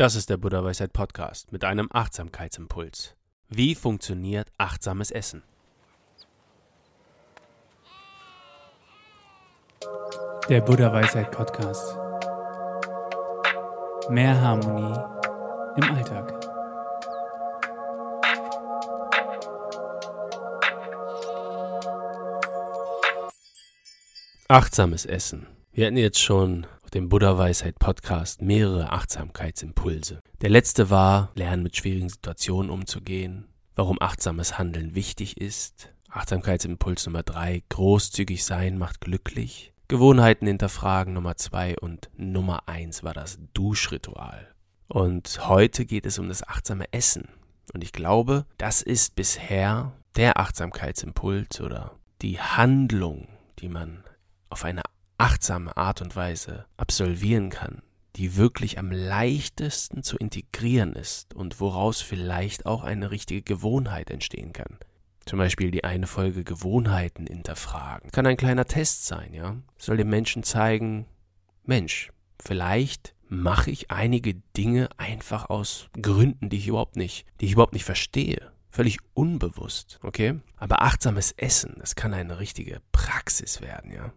Das 0.00 0.14
ist 0.14 0.30
der 0.30 0.36
Buddha 0.36 0.62
Weisheit 0.62 0.92
Podcast 0.92 1.50
mit 1.50 1.64
einem 1.64 1.88
Achtsamkeitsimpuls. 1.90 3.16
Wie 3.48 3.74
funktioniert 3.74 4.46
achtsames 4.56 5.10
Essen? 5.10 5.42
Der 10.48 10.60
Buddha 10.60 10.92
Weisheit 10.92 11.32
Podcast. 11.32 11.96
Mehr 14.08 14.40
Harmonie 14.40 15.00
im 15.78 15.96
Alltag. 15.96 16.46
Achtsames 24.46 25.06
Essen. 25.06 25.48
Wir 25.72 25.86
hatten 25.86 25.96
jetzt 25.96 26.20
schon 26.20 26.68
dem 26.90 27.08
Buddha 27.08 27.36
Weisheit 27.36 27.78
Podcast 27.78 28.42
mehrere 28.42 28.92
Achtsamkeitsimpulse. 28.92 30.20
Der 30.40 30.50
letzte 30.50 30.90
war, 30.90 31.30
lernen 31.34 31.62
mit 31.62 31.76
schwierigen 31.76 32.08
Situationen 32.08 32.70
umzugehen, 32.70 33.46
warum 33.74 34.00
achtsames 34.00 34.58
Handeln 34.58 34.94
wichtig 34.94 35.40
ist. 35.40 35.92
Achtsamkeitsimpuls 36.10 37.06
Nummer 37.06 37.22
drei, 37.22 37.62
großzügig 37.68 38.44
sein 38.44 38.78
macht 38.78 39.00
glücklich. 39.00 39.72
Gewohnheiten 39.88 40.46
hinterfragen 40.46 41.14
Nummer 41.14 41.36
zwei 41.36 41.76
und 41.78 42.10
Nummer 42.16 42.68
eins 42.68 43.02
war 43.02 43.14
das 43.14 43.38
Duschritual. 43.54 44.54
Und 44.88 45.48
heute 45.48 45.86
geht 45.86 46.06
es 46.06 46.18
um 46.18 46.28
das 46.28 46.46
achtsame 46.46 46.92
Essen. 46.92 47.28
Und 47.72 47.84
ich 47.84 47.92
glaube, 47.92 48.46
das 48.56 48.82
ist 48.82 49.14
bisher 49.14 49.92
der 50.16 50.38
Achtsamkeitsimpuls 50.38 51.60
oder 51.60 51.92
die 52.22 52.40
Handlung, 52.40 53.28
die 53.60 53.68
man 53.68 54.02
auf 54.50 54.64
eine 54.64 54.82
achtsame 55.18 55.76
Art 55.76 56.00
und 56.00 56.16
Weise 56.16 56.64
absolvieren 56.76 57.50
kann, 57.50 57.82
die 58.16 58.36
wirklich 58.36 58.78
am 58.78 58.90
leichtesten 58.90 60.02
zu 60.02 60.16
integrieren 60.16 60.94
ist 60.94 61.34
und 61.34 61.60
woraus 61.60 62.00
vielleicht 62.00 62.66
auch 62.66 62.82
eine 62.82 63.10
richtige 63.10 63.42
Gewohnheit 63.42 64.10
entstehen 64.10 64.52
kann. 64.52 64.78
Zum 65.26 65.38
Beispiel 65.38 65.70
die 65.70 65.84
eine 65.84 66.06
Folge 66.06 66.42
Gewohnheiten 66.42 67.26
hinterfragen. 67.26 68.10
Kann 68.10 68.26
ein 68.26 68.38
kleiner 68.38 68.64
Test 68.64 69.06
sein, 69.06 69.34
ja? 69.34 69.56
Soll 69.76 69.98
dem 69.98 70.08
Menschen 70.08 70.42
zeigen, 70.42 71.06
Mensch, 71.64 72.10
vielleicht 72.40 73.14
mache 73.28 73.70
ich 73.70 73.90
einige 73.90 74.36
Dinge 74.56 74.88
einfach 74.96 75.50
aus 75.50 75.88
Gründen, 76.00 76.48
die 76.48 76.56
ich 76.56 76.68
überhaupt 76.68 76.96
nicht, 76.96 77.26
die 77.40 77.46
ich 77.46 77.52
überhaupt 77.52 77.74
nicht 77.74 77.84
verstehe. 77.84 78.52
Völlig 78.70 78.98
unbewusst, 79.12 79.98
okay? 80.02 80.40
Aber 80.56 80.80
achtsames 80.80 81.32
Essen, 81.32 81.76
das 81.78 81.94
kann 81.94 82.14
eine 82.14 82.38
richtige 82.38 82.80
Praxis 82.92 83.60
werden, 83.60 83.92
ja? 83.92 84.12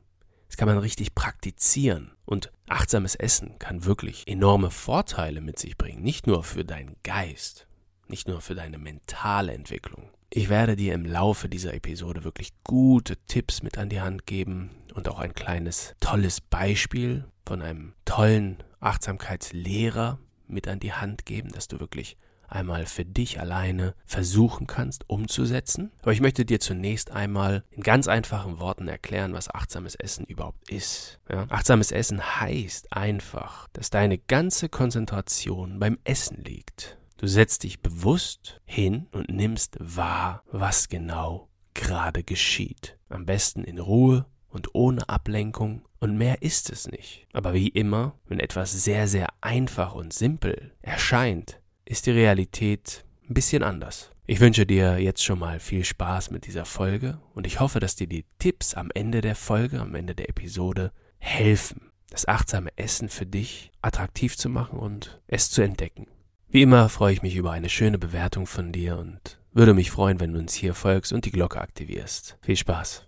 Das 0.52 0.58
kann 0.58 0.68
man 0.68 0.80
richtig 0.80 1.16
praktizieren. 1.16 2.12
Und 2.26 2.52
achtsames 2.68 3.16
Essen 3.16 3.58
kann 3.58 3.86
wirklich 3.86 4.28
enorme 4.28 4.70
Vorteile 4.70 5.40
mit 5.40 5.58
sich 5.58 5.78
bringen. 5.78 6.02
Nicht 6.02 6.28
nur 6.28 6.44
für 6.44 6.66
deinen 6.66 6.98
Geist, 7.04 7.68
nicht 8.10 8.28
nur 8.28 8.42
für 8.42 8.54
deine 8.54 8.78
mentale 8.78 9.54
Entwicklung. 9.54 10.10
Ich 10.30 10.50
werde 10.50 10.76
dir 10.76 10.94
im 10.94 11.06
Laufe 11.06 11.48
dieser 11.48 11.74
Episode 11.74 12.26
wirklich 12.26 12.52
gute 12.66 13.16
Tipps 13.28 13.64
mit 13.64 13.78
an 13.78 13.88
die 13.88 14.02
Hand 14.02 14.26
geben 14.26 14.72
und 14.94 15.08
auch 15.08 15.20
ein 15.20 15.34
kleines 15.34 15.96
tolles 16.02 16.42
Beispiel 16.42 17.24
von 17.46 17.62
einem 17.62 17.94
tollen 18.04 18.58
Achtsamkeitslehrer 18.82 20.20
mit 20.48 20.68
an 20.68 20.82
die 20.82 20.92
Hand 20.92 21.26
geben, 21.26 21.54
dass 21.54 21.70
du 21.70 21.80
wirklich 21.80 22.18
einmal 22.52 22.86
für 22.86 23.06
dich 23.06 23.40
alleine 23.40 23.96
versuchen 24.06 24.68
kannst 24.68 25.10
umzusetzen. 25.10 25.92
Aber 26.02 26.14
ich 26.14 26.22
möchte 26.22 26.46
dir 26.46 26.60
zunächst 26.60 27.12
einmal 27.12 27.64
in 27.72 27.84
ganz 27.84 28.08
einfachen 28.08 28.60
Worten 28.60 28.88
erklären, 28.88 29.34
was 29.34 29.54
achtsames 29.54 29.96
Essen 29.96 30.26
überhaupt 30.26 30.70
ist. 30.70 31.20
Ja? 31.30 31.46
Achtsames 31.50 31.92
Essen 31.92 32.22
heißt 32.42 32.94
einfach, 32.94 33.68
dass 33.74 33.90
deine 33.90 34.18
ganze 34.18 34.70
Konzentration 34.70 35.80
beim 35.80 35.98
Essen 36.04 36.44
liegt. 36.44 36.98
Du 37.18 37.28
setzt 37.28 37.64
dich 37.64 37.82
bewusst 37.82 38.62
hin 38.66 39.08
und 39.12 39.30
nimmst 39.30 39.78
wahr, 39.80 40.44
was 40.52 40.90
genau 40.90 41.50
gerade 41.74 42.24
geschieht. 42.24 42.98
Am 43.10 43.26
besten 43.26 43.64
in 43.64 43.78
Ruhe 43.78 44.26
und 44.50 44.74
ohne 44.74 45.08
Ablenkung 45.08 45.84
und 46.00 46.18
mehr 46.18 46.42
ist 46.42 46.72
es 46.72 46.90
nicht. 46.90 47.28
Aber 47.32 47.54
wie 47.54 47.68
immer, 47.68 48.16
wenn 48.26 48.40
etwas 48.40 48.72
sehr, 48.72 49.08
sehr 49.08 49.28
einfach 49.40 49.94
und 49.94 50.14
simpel 50.14 50.74
erscheint, 50.82 51.61
ist 51.92 52.06
die 52.06 52.12
Realität 52.12 53.04
ein 53.30 53.34
bisschen 53.34 53.64
anders. 53.64 54.12
Ich 54.26 54.40
wünsche 54.40 54.66
dir 54.66 54.98
jetzt 55.00 55.26
schon 55.26 55.40
mal 55.40 55.60
viel 55.60 55.84
Spaß 55.84 56.32
mit 56.32 56.48
dieser 56.48 56.64
Folge 56.64 57.20
und 57.34 57.46
ich 57.46 57.60
hoffe, 57.60 57.82
dass 57.82 57.98
dir 57.98 58.08
die 58.08 58.24
Tipps 58.40 58.76
am 58.76 58.92
Ende 58.94 59.20
der 59.20 59.36
Folge, 59.36 59.82
am 59.82 59.94
Ende 59.94 60.16
der 60.16 60.30
Episode 60.30 60.94
helfen, 61.18 61.92
das 62.10 62.30
achtsame 62.30 62.70
Essen 62.78 63.10
für 63.10 63.26
dich 63.26 63.74
attraktiv 63.82 64.38
zu 64.38 64.48
machen 64.48 64.80
und 64.80 65.22
es 65.28 65.52
zu 65.52 65.62
entdecken. 65.62 66.08
Wie 66.48 66.62
immer 66.62 66.88
freue 66.88 67.12
ich 67.12 67.24
mich 67.24 67.36
über 67.36 67.52
eine 67.52 67.68
schöne 67.68 68.00
Bewertung 68.00 68.48
von 68.48 68.72
dir 68.72 68.98
und 68.98 69.38
würde 69.52 69.74
mich 69.74 69.92
freuen, 69.92 70.22
wenn 70.22 70.32
du 70.32 70.40
uns 70.40 70.54
hier 70.54 70.74
folgst 70.74 71.12
und 71.12 71.26
die 71.26 71.32
Glocke 71.32 71.60
aktivierst. 71.60 72.38
Viel 72.42 72.56
Spaß! 72.56 73.04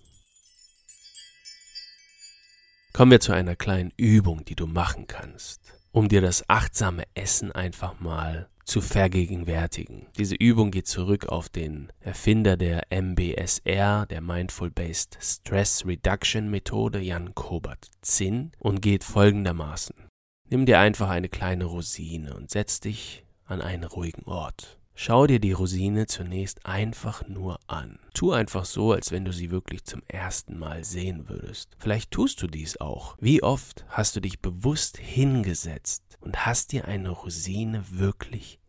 Kommen 2.92 3.12
wir 3.12 3.22
zu 3.22 3.32
einer 3.32 3.56
kleinen 3.56 3.94
Übung, 3.96 4.44
die 4.44 4.56
du 4.56 4.68
machen 4.68 5.08
kannst, 5.08 5.62
um 5.94 6.10
dir 6.10 6.20
das 6.20 6.50
achtsame 6.50 7.06
Essen 7.16 7.54
einfach 7.54 8.02
mal 8.02 8.50
zu 8.64 8.82
vergegenwärtigen. 8.82 10.08
Diese 10.18 10.36
Übung 10.36 10.72
geht 10.72 10.88
zurück 10.88 11.28
auf 11.28 11.50
den 11.50 11.92
Erfinder 12.00 12.58
der 12.58 12.84
MBSR, 12.90 14.06
der 14.06 14.22
Mindful 14.22 14.72
Based 14.72 15.18
Stress 15.22 15.86
Reduction 15.86 16.50
Methode, 16.50 17.00
Jan 17.00 17.36
Kobert 17.36 17.90
Zinn, 18.02 18.52
und 18.60 18.82
geht 18.82 19.04
folgendermaßen. 19.04 19.96
Nimm 20.50 20.66
dir 20.66 20.80
einfach 20.80 21.10
eine 21.10 21.30
kleine 21.30 21.66
Rosine 21.66 22.36
und 22.36 22.50
setz 22.52 22.80
dich 22.80 23.26
an 23.46 23.62
einen 23.62 23.84
ruhigen 23.84 24.24
Ort. 24.26 24.80
Schau 24.96 25.26
dir 25.26 25.40
die 25.40 25.54
Rosine 25.54 26.06
zunächst 26.06 26.66
einfach 26.66 27.28
nur 27.28 27.60
an. 27.68 27.98
Tu 28.14 28.32
einfach 28.32 28.66
so, 28.66 28.92
als 28.92 29.12
wenn 29.12 29.26
du 29.26 29.34
sie 29.34 29.50
wirklich 29.50 29.84
zum 29.86 30.04
ersten 30.08 30.58
Mal 30.60 30.84
sehen 30.84 31.28
würdest. 31.28 31.76
Vielleicht 31.80 32.12
tust 32.12 32.42
du 32.42 32.48
dies 32.48 32.78
auch. 32.78 33.18
Wie 33.20 33.42
oft 33.42 33.86
hast 33.90 34.16
du 34.16 34.20
dich 34.20 34.40
bewusst 34.40 34.98
hingesetzt 34.98 36.04
und 36.22 36.46
hast 36.46 36.72
dir 36.72 36.86
eine 36.86 37.10
Rosine 37.10 37.84
wirklich 37.90 38.60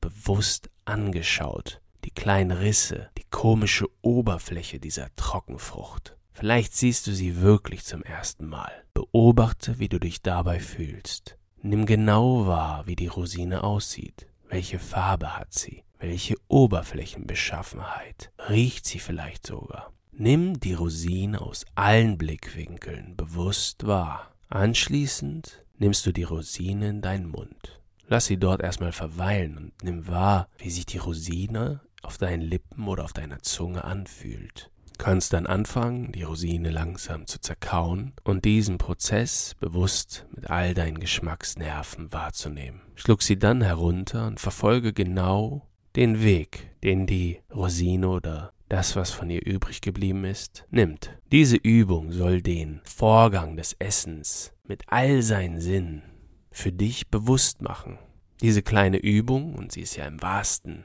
bewusst 0.00 0.70
angeschaut. 0.84 1.80
Die 2.04 2.10
kleinen 2.10 2.52
Risse, 2.52 3.10
die 3.18 3.24
komische 3.30 3.88
Oberfläche 4.00 4.80
dieser 4.80 5.14
Trockenfrucht. 5.16 6.16
Vielleicht 6.32 6.74
siehst 6.74 7.06
du 7.06 7.12
sie 7.12 7.40
wirklich 7.40 7.84
zum 7.84 8.02
ersten 8.02 8.46
Mal. 8.46 8.70
Beobachte, 8.94 9.78
wie 9.78 9.88
du 9.88 9.98
dich 9.98 10.22
dabei 10.22 10.60
fühlst. 10.60 11.38
Nimm 11.62 11.86
genau 11.86 12.46
wahr, 12.46 12.86
wie 12.86 12.96
die 12.96 13.08
Rosine 13.08 13.64
aussieht. 13.64 14.26
Welche 14.48 14.78
Farbe 14.78 15.36
hat 15.36 15.52
sie? 15.52 15.82
Welche 15.98 16.36
Oberflächenbeschaffenheit? 16.48 18.30
Riecht 18.48 18.86
sie 18.86 18.98
vielleicht 18.98 19.46
sogar? 19.46 19.92
Nimm 20.12 20.60
die 20.60 20.74
Rosine 20.74 21.40
aus 21.40 21.66
allen 21.74 22.16
Blickwinkeln 22.16 23.16
bewusst 23.16 23.86
wahr. 23.86 24.32
Anschließend 24.48 25.64
nimmst 25.78 26.06
du 26.06 26.12
die 26.12 26.22
Rosine 26.22 26.88
in 26.88 27.02
deinen 27.02 27.28
Mund. 27.28 27.80
Lass 28.06 28.26
sie 28.26 28.38
dort 28.38 28.62
erstmal 28.62 28.92
verweilen 28.92 29.56
und 29.56 29.72
nimm 29.82 30.06
wahr, 30.06 30.48
wie 30.58 30.70
sich 30.70 30.86
die 30.86 30.98
Rosine 30.98 31.80
auf 32.02 32.18
deinen 32.18 32.42
Lippen 32.42 32.86
oder 32.86 33.04
auf 33.04 33.12
deiner 33.12 33.42
Zunge 33.42 33.84
anfühlt. 33.84 34.70
Kannst 34.98 35.32
dann 35.32 35.46
anfangen, 35.46 36.12
die 36.12 36.22
Rosine 36.22 36.70
langsam 36.70 37.26
zu 37.26 37.40
zerkauen 37.40 38.14
und 38.24 38.44
diesen 38.44 38.78
Prozess 38.78 39.54
bewusst 39.60 40.26
mit 40.34 40.50
all 40.50 40.74
deinen 40.74 40.98
Geschmacksnerven 40.98 42.12
wahrzunehmen. 42.12 42.80
Schluck 42.94 43.22
sie 43.22 43.38
dann 43.38 43.62
herunter 43.62 44.26
und 44.26 44.40
verfolge 44.40 44.92
genau 44.92 45.68
den 45.96 46.22
Weg, 46.22 46.70
den 46.82 47.06
die 47.06 47.40
Rosine 47.54 48.08
oder 48.08 48.52
das, 48.68 48.96
was 48.96 49.10
von 49.10 49.30
ihr 49.30 49.44
übrig 49.46 49.80
geblieben 49.80 50.24
ist, 50.24 50.64
nimmt. 50.70 51.16
Diese 51.30 51.56
Übung 51.56 52.12
soll 52.12 52.42
den 52.42 52.80
Vorgang 52.84 53.56
des 53.56 53.74
Essens 53.78 54.52
mit 54.64 54.82
all 54.88 55.22
seinen 55.22 55.60
Sinnen 55.60 56.02
für 56.50 56.72
dich 56.72 57.08
bewusst 57.08 57.62
machen. 57.62 57.98
Diese 58.40 58.62
kleine 58.62 58.98
Übung, 58.98 59.54
und 59.54 59.72
sie 59.72 59.82
ist 59.82 59.96
ja 59.96 60.04
im 60.06 60.20
wahrsten 60.20 60.84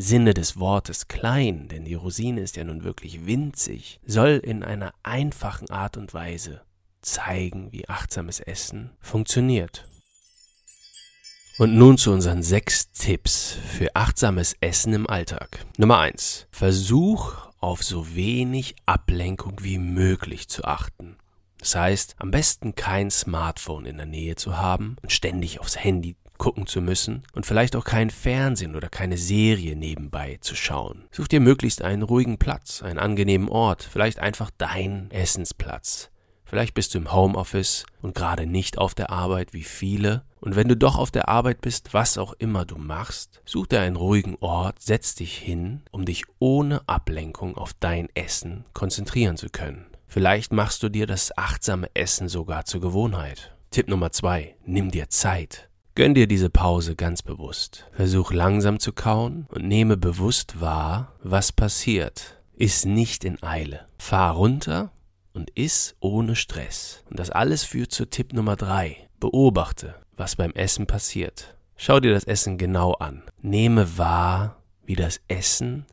Sinne 0.00 0.32
des 0.32 0.58
Wortes 0.58 1.08
klein, 1.08 1.68
denn 1.68 1.84
die 1.84 1.94
Rosine 1.94 2.40
ist 2.40 2.56
ja 2.56 2.64
nun 2.64 2.84
wirklich 2.84 3.26
winzig, 3.26 4.00
soll 4.06 4.40
in 4.42 4.62
einer 4.62 4.94
einfachen 5.02 5.68
Art 5.68 5.96
und 5.98 6.14
Weise 6.14 6.62
zeigen, 7.02 7.70
wie 7.72 7.88
achtsames 7.88 8.40
Essen 8.40 8.90
funktioniert. 9.00 9.86
Und 11.58 11.76
nun 11.76 11.98
zu 11.98 12.12
unseren 12.12 12.42
sechs 12.42 12.90
Tipps 12.92 13.58
für 13.76 13.94
achtsames 13.94 14.56
Essen 14.62 14.94
im 14.94 15.06
Alltag. 15.06 15.66
Nummer 15.76 15.98
eins: 15.98 16.46
Versuch 16.50 17.34
auf 17.58 17.82
so 17.82 18.14
wenig 18.14 18.76
Ablenkung 18.86 19.58
wie 19.60 19.76
möglich 19.76 20.48
zu 20.48 20.64
achten. 20.64 21.16
Das 21.58 21.74
heißt, 21.74 22.16
am 22.18 22.30
besten 22.30 22.74
kein 22.74 23.10
Smartphone 23.10 23.84
in 23.84 23.98
der 23.98 24.06
Nähe 24.06 24.36
zu 24.36 24.56
haben 24.56 24.96
und 25.02 25.12
ständig 25.12 25.60
aufs 25.60 25.76
Handy 25.76 26.16
gucken 26.40 26.66
zu 26.66 26.80
müssen 26.80 27.22
und 27.34 27.46
vielleicht 27.46 27.76
auch 27.76 27.84
kein 27.84 28.10
Fernsehen 28.10 28.74
oder 28.74 28.88
keine 28.88 29.16
Serie 29.16 29.76
nebenbei 29.76 30.38
zu 30.40 30.56
schauen. 30.56 31.04
Such 31.12 31.28
dir 31.28 31.38
möglichst 31.38 31.82
einen 31.82 32.02
ruhigen 32.02 32.38
Platz, 32.38 32.82
einen 32.82 32.98
angenehmen 32.98 33.48
Ort, 33.48 33.84
vielleicht 33.84 34.18
einfach 34.18 34.50
dein 34.58 35.08
Essensplatz. 35.12 36.10
Vielleicht 36.44 36.74
bist 36.74 36.94
du 36.94 36.98
im 36.98 37.12
Homeoffice 37.12 37.86
und 38.02 38.16
gerade 38.16 38.44
nicht 38.44 38.76
auf 38.76 38.96
der 38.96 39.10
Arbeit 39.10 39.52
wie 39.52 39.62
viele. 39.62 40.24
Und 40.40 40.56
wenn 40.56 40.66
du 40.66 40.76
doch 40.76 40.98
auf 40.98 41.12
der 41.12 41.28
Arbeit 41.28 41.60
bist, 41.60 41.94
was 41.94 42.18
auch 42.18 42.32
immer 42.38 42.64
du 42.64 42.76
machst, 42.76 43.40
such 43.44 43.68
dir 43.68 43.82
einen 43.82 43.94
ruhigen 43.94 44.36
Ort, 44.40 44.82
setz 44.82 45.14
dich 45.14 45.38
hin, 45.38 45.82
um 45.92 46.04
dich 46.04 46.24
ohne 46.40 46.80
Ablenkung 46.88 47.56
auf 47.56 47.72
dein 47.78 48.08
Essen 48.14 48.64
konzentrieren 48.72 49.36
zu 49.36 49.48
können. 49.48 49.86
Vielleicht 50.08 50.52
machst 50.52 50.82
du 50.82 50.88
dir 50.88 51.06
das 51.06 51.38
achtsame 51.38 51.88
Essen 51.94 52.28
sogar 52.28 52.64
zur 52.64 52.80
Gewohnheit. 52.80 53.54
Tipp 53.70 53.86
Nummer 53.86 54.10
zwei: 54.10 54.56
Nimm 54.64 54.90
dir 54.90 55.08
Zeit. 55.08 55.69
Gönn 56.00 56.14
dir 56.14 56.26
diese 56.26 56.48
Pause 56.48 56.96
ganz 56.96 57.20
bewusst. 57.20 57.84
Versuch 57.92 58.32
langsam 58.32 58.80
zu 58.80 58.94
kauen 58.94 59.46
und 59.50 59.68
nehme 59.68 59.98
bewusst 59.98 60.58
wahr, 60.58 61.12
was 61.22 61.52
passiert. 61.52 62.40
Iss 62.56 62.86
nicht 62.86 63.22
in 63.22 63.42
Eile. 63.42 63.86
Fahr 63.98 64.32
runter 64.32 64.92
und 65.34 65.50
iss 65.50 65.96
ohne 66.00 66.36
Stress. 66.36 67.04
Und 67.10 67.18
das 67.18 67.28
alles 67.28 67.64
führt 67.64 67.92
zu 67.92 68.06
Tipp 68.06 68.32
Nummer 68.32 68.56
drei. 68.56 68.96
Beobachte, 69.20 69.94
was 70.16 70.36
beim 70.36 70.52
Essen 70.52 70.86
passiert. 70.86 71.54
Schau 71.76 72.00
dir 72.00 72.14
das 72.14 72.24
Essen 72.24 72.56
genau 72.56 72.92
an. 72.94 73.22
Nehme 73.42 73.98
wahr, 73.98 74.62
wie 74.86 74.96
das 74.96 75.20
Essen 75.28 75.84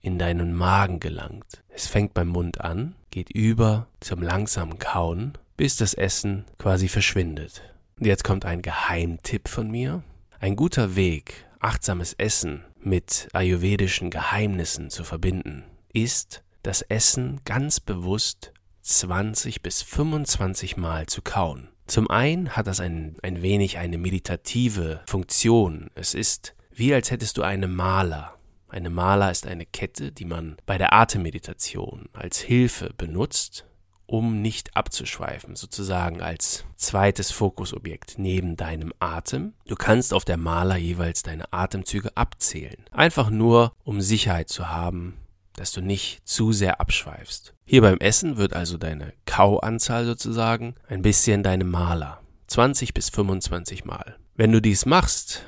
in 0.00 0.20
deinen 0.20 0.54
Magen 0.54 1.00
gelangt. 1.00 1.64
Es 1.68 1.88
fängt 1.88 2.14
beim 2.14 2.28
Mund 2.28 2.60
an, 2.60 2.94
geht 3.10 3.30
über 3.30 3.88
zum 3.98 4.22
langsamen 4.22 4.78
Kauen, 4.78 5.32
bis 5.56 5.74
das 5.74 5.94
Essen 5.94 6.44
quasi 6.58 6.86
verschwindet. 6.86 7.60
Und 7.98 8.06
jetzt 8.06 8.24
kommt 8.24 8.44
ein 8.44 8.62
Geheimtipp 8.62 9.48
von 9.48 9.70
mir. 9.70 10.02
Ein 10.40 10.54
guter 10.54 10.94
Weg, 10.94 11.46
achtsames 11.58 12.12
Essen 12.12 12.64
mit 12.80 13.28
ayurvedischen 13.32 14.10
Geheimnissen 14.10 14.90
zu 14.90 15.02
verbinden, 15.02 15.64
ist, 15.92 16.42
das 16.62 16.82
Essen 16.82 17.40
ganz 17.44 17.80
bewusst 17.80 18.52
20 18.82 19.62
bis 19.62 19.82
25 19.82 20.76
Mal 20.76 21.06
zu 21.06 21.22
kauen. 21.22 21.68
Zum 21.86 22.08
einen 22.08 22.50
hat 22.50 22.66
das 22.66 22.80
ein, 22.80 23.16
ein 23.22 23.42
wenig 23.42 23.78
eine 23.78 23.98
meditative 23.98 25.00
Funktion. 25.06 25.90
Es 25.94 26.14
ist 26.14 26.54
wie 26.78 26.94
als 26.94 27.10
hättest 27.10 27.36
du 27.36 27.42
eine 27.42 27.66
Maler. 27.66 28.34
Eine 28.68 28.90
Maler 28.90 29.32
ist 29.32 29.48
eine 29.48 29.66
Kette, 29.66 30.12
die 30.12 30.24
man 30.24 30.56
bei 30.64 30.78
der 30.78 30.92
Atemmeditation 30.92 32.08
als 32.12 32.38
Hilfe 32.38 32.94
benutzt, 32.96 33.66
um 34.08 34.40
nicht 34.40 34.74
abzuschweifen, 34.74 35.54
sozusagen 35.54 36.22
als 36.22 36.64
zweites 36.76 37.30
Fokusobjekt 37.30 38.14
neben 38.16 38.56
deinem 38.56 38.92
Atem. 38.98 39.52
Du 39.66 39.76
kannst 39.76 40.14
auf 40.14 40.24
der 40.24 40.38
Maler 40.38 40.76
jeweils 40.76 41.22
deine 41.22 41.52
Atemzüge 41.52 42.16
abzählen, 42.16 42.84
einfach 42.90 43.28
nur 43.28 43.72
um 43.84 44.00
Sicherheit 44.00 44.48
zu 44.48 44.70
haben, 44.70 45.18
dass 45.54 45.72
du 45.72 45.82
nicht 45.82 46.26
zu 46.26 46.52
sehr 46.52 46.80
abschweifst. 46.80 47.54
Hier 47.66 47.82
beim 47.82 47.98
Essen 47.98 48.38
wird 48.38 48.54
also 48.54 48.78
deine 48.78 49.12
Kauanzahl 49.26 50.06
sozusagen 50.06 50.74
ein 50.88 51.02
bisschen 51.02 51.42
deine 51.42 51.64
Maler. 51.64 52.20
20 52.46 52.94
bis 52.94 53.10
25 53.10 53.84
Mal. 53.84 54.16
Wenn 54.34 54.52
du 54.52 54.62
dies 54.62 54.86
machst, 54.86 55.44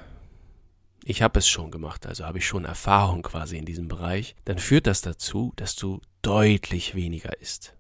ich 1.03 1.23
habe 1.23 1.39
es 1.39 1.49
schon 1.49 1.71
gemacht, 1.71 2.07
also 2.07 2.27
habe 2.27 2.39
ich 2.39 2.47
schon 2.47 2.67
Erfahrung 2.67 3.23
quasi 3.23 3.57
in 3.57 3.65
diesem 3.65 3.89
Bereich, 3.89 4.37
dann 4.45 4.59
führt 4.59 4.87
das 4.87 5.01
dazu, 5.01 5.55
dass 5.57 5.77
du 5.77 6.03
deutlich 6.21 6.95
weniger 6.95 7.41
isst. 7.41 7.75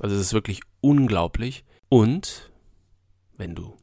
Also 0.00 0.16
es 0.16 0.22
ist 0.22 0.32
wirklich 0.32 0.60
unglaublich. 0.80 1.64
Und 1.88 2.50
wenn 3.36 3.54
du 3.54 3.76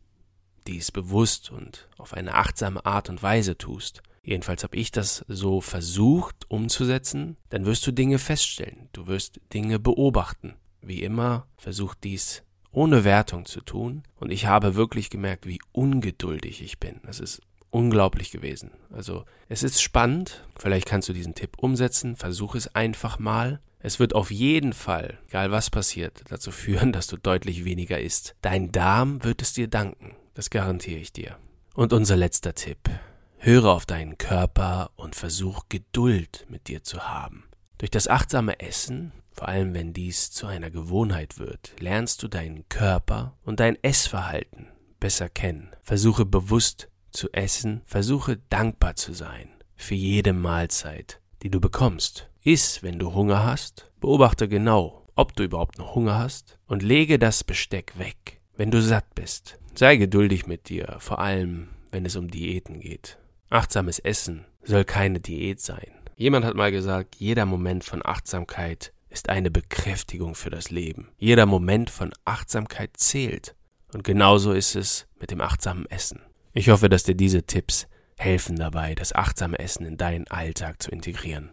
dies 0.68 0.92
bewusst 0.92 1.52
und 1.52 1.88
auf 1.98 2.14
eine 2.14 2.36
achtsame 2.36 2.86
Art 2.86 3.10
und 3.10 3.24
Weise 3.24 3.58
tust, 3.58 4.02
jedenfalls 4.24 4.64
habe 4.64 4.76
ich 4.76 4.92
das 4.92 5.26
so 5.28 5.62
versucht 5.62 6.50
umzusetzen, 6.50 7.38
dann 7.50 7.66
wirst 7.66 7.86
du 7.88 7.92
Dinge 7.92 8.20
feststellen, 8.20 8.90
du 8.94 9.08
wirst 9.08 9.40
Dinge 9.54 9.80
beobachten. 9.80 10.56
Wie 10.82 11.04
immer, 11.04 11.48
versuch 11.58 11.96
dies 11.96 12.44
ohne 12.72 13.04
Wertung 13.04 13.46
zu 13.46 13.62
tun 13.62 14.04
und 14.16 14.32
ich 14.32 14.46
habe 14.46 14.76
wirklich 14.76 15.10
gemerkt, 15.10 15.46
wie 15.46 15.60
ungeduldig 15.72 16.62
ich 16.62 16.80
bin. 16.80 17.02
Das 17.04 17.20
ist 17.20 17.42
unglaublich 17.72 18.32
gewesen. 18.32 18.72
Also 18.92 19.26
es 19.50 19.64
ist 19.64 19.82
spannend, 19.82 20.46
vielleicht 20.58 20.88
kannst 20.88 21.10
du 21.10 21.14
diesen 21.14 21.36
Tipp 21.36 21.58
umsetzen, 21.58 22.16
versuch 22.16 22.56
es 22.56 22.76
einfach 22.76 23.18
mal. 23.18 23.60
Es 23.80 24.00
wird 24.00 24.14
auf 24.14 24.30
jeden 24.30 24.74
Fall, 24.74 25.18
egal 25.28 25.52
was 25.52 25.70
passiert, 25.70 26.24
dazu 26.30 26.52
führen, 26.52 26.92
dass 26.92 27.08
du 27.08 27.18
deutlich 27.18 27.66
weniger 27.66 28.00
isst. 28.00 28.36
Dein 28.42 28.72
Darm 28.72 29.24
wird 29.24 29.42
es 29.42 29.54
dir 29.54 29.68
danken, 29.68 30.16
das 30.36 30.50
garantiere 30.50 31.00
ich 31.00 31.12
dir. 31.12 31.38
Und 31.74 31.94
unser 31.94 32.18
letzter 32.18 32.54
Tipp. 32.54 32.90
Höre 33.38 33.72
auf 33.72 33.88
deinen 33.88 34.20
Körper 34.20 34.92
und 34.96 35.16
versuch 35.16 35.64
Geduld 35.68 36.46
mit 36.48 36.68
dir 36.68 36.84
zu 36.84 37.08
haben. 37.08 37.46
Durch 37.80 37.90
das 37.90 38.08
achtsame 38.08 38.60
Essen, 38.60 39.14
vor 39.32 39.48
allem 39.48 39.74
wenn 39.74 39.94
dies 39.94 40.30
zu 40.30 40.46
einer 40.46 40.70
Gewohnheit 40.70 41.40
wird, 41.40 41.74
lernst 41.80 42.22
du 42.22 42.28
deinen 42.28 42.70
Körper 42.70 43.36
und 43.44 43.60
dein 43.60 43.84
Essverhalten 43.84 44.68
besser 45.00 45.28
kennen. 45.28 45.72
Versuche 45.82 46.26
bewusst 46.26 46.91
zu 47.12 47.32
essen, 47.32 47.82
versuche 47.86 48.38
dankbar 48.50 48.96
zu 48.96 49.14
sein 49.14 49.50
für 49.76 49.96
jede 49.96 50.34
Mahlzeit, 50.34 51.20
die 51.42 51.50
du 51.50 51.60
bekommst. 51.60 52.30
Iss, 52.44 52.84
wenn 52.84 53.00
du 53.00 53.14
Hunger 53.14 53.44
hast, 53.44 53.92
beobachte 54.00 54.48
genau, 54.48 55.08
ob 55.16 55.36
du 55.36 55.44
überhaupt 55.44 55.78
noch 55.78 55.96
Hunger 55.96 56.18
hast 56.18 56.58
und 56.68 56.84
lege 56.84 57.20
das 57.20 57.44
Besteck 57.44 57.98
weg, 57.98 58.42
wenn 58.56 58.72
du 58.72 58.82
satt 58.82 59.14
bist. 59.16 59.60
Sei 59.76 59.96
geduldig 59.98 60.48
mit 60.48 60.70
dir, 60.70 60.98
vor 61.00 61.20
allem 61.20 61.70
wenn 61.92 62.06
es 62.06 62.16
um 62.16 62.30
Diäten 62.30 62.80
geht. 62.80 63.18
Achtsames 63.50 64.00
Essen 64.00 64.46
soll 64.64 64.86
keine 64.86 65.20
Diät 65.20 65.60
sein. 65.60 65.92
Jemand 66.16 66.46
hat 66.46 66.56
mal 66.56 66.72
gesagt, 66.72 67.16
jeder 67.18 67.46
Moment 67.46 67.84
von 67.84 68.06
Achtsamkeit 68.06 68.94
ist 69.10 69.30
eine 69.30 69.52
Bekräftigung 69.52 70.36
für 70.36 70.50
das 70.50 70.72
Leben. 70.72 71.10
Jeder 71.18 71.46
Moment 71.46 71.90
von 71.90 72.14
Achtsamkeit 72.26 72.92
zählt. 72.96 73.56
Und 73.94 74.04
genauso 74.04 74.54
ist 74.54 74.76
es 74.76 75.08
mit 75.20 75.32
dem 75.32 75.42
achtsamen 75.42 75.86
Essen. 75.88 76.22
Ich 76.54 76.70
hoffe, 76.70 76.90
dass 76.90 77.04
dir 77.04 77.16
diese 77.16 77.44
Tipps 77.44 77.88
helfen 78.18 78.58
dabei, 78.58 78.94
das 78.94 79.14
achtsame 79.14 79.58
Essen 79.60 79.86
in 79.86 79.98
deinen 79.98 80.28
Alltag 80.28 80.82
zu 80.82 80.92
integrieren. 80.92 81.52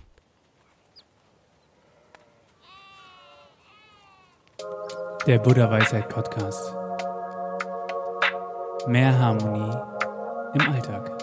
Der 5.27 5.39
Buddha 5.39 5.71
Weisheit 5.71 6.09
Podcast. 6.09 6.75
Mehr 8.89 9.17
Harmonie 9.17 9.77
im 10.55 10.73
Alltag. 10.73 11.18